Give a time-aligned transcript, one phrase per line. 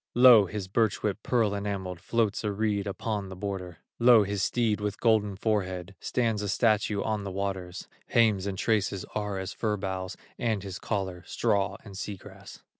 [0.15, 0.47] Lo!
[0.47, 4.23] his birch whip, pearl enameled, Floats a reed upon the border; Lo!
[4.23, 9.37] his steed with golden forehead, Stands a statue on the waters; Hames and traces are
[9.37, 12.63] as fir boughs, And his collar, straw and sea grass.